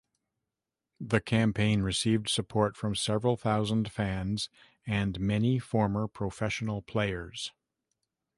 [0.99, 4.49] The campaign received support from several thousand fans
[4.83, 7.51] and many former professional players.